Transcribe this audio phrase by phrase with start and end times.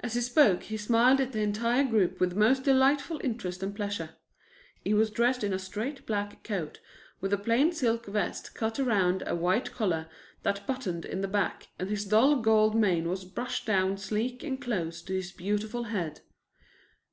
[0.00, 3.72] As he spoke he smiled at the entire group with the most delightful interest and
[3.72, 4.16] pleasure.
[4.82, 6.80] He was dressed in a straight black coat
[7.20, 10.08] with a plain silk vest cut around a white collar
[10.42, 14.60] that buttoned in the back, and his dull gold mane was brushed down sleek and
[14.60, 16.20] close to his beautiful head.